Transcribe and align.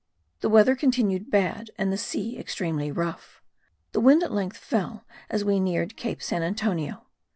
The 0.39 0.49
weather 0.49 0.75
continued 0.75 1.29
bad 1.29 1.69
and 1.77 1.93
the 1.93 1.95
sea 1.97 2.39
extremely 2.39 2.91
rough. 2.91 3.39
The 3.91 3.99
wind 3.99 4.23
at 4.23 4.31
length 4.33 4.57
fell 4.57 5.05
as 5.29 5.45
we 5.45 5.59
neared 5.59 5.95
Cape 5.95 6.23
St. 6.23 6.43
Antonio. 6.43 7.05